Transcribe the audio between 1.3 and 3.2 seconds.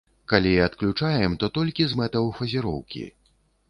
то толькі з мэтаў фазіроўкі.